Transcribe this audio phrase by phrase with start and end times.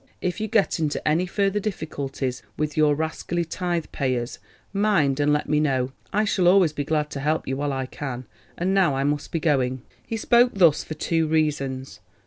[0.19, 4.39] If you get into any further difficulties with your rascally tithe payers,
[4.73, 5.91] mind and let me know.
[6.11, 8.25] I shall always be glad to help you while I can.
[8.57, 11.99] And now I must be going." He spoke thus for two reasons.